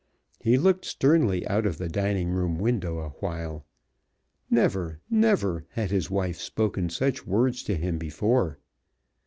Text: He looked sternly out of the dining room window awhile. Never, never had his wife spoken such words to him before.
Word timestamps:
He 0.39 0.57
looked 0.57 0.83
sternly 0.85 1.45
out 1.47 1.67
of 1.67 1.77
the 1.77 1.87
dining 1.87 2.29
room 2.31 2.57
window 2.57 2.97
awhile. 2.97 3.67
Never, 4.49 4.99
never 5.11 5.67
had 5.73 5.91
his 5.91 6.09
wife 6.09 6.39
spoken 6.39 6.89
such 6.89 7.27
words 7.27 7.61
to 7.65 7.75
him 7.75 7.99
before. 7.99 8.57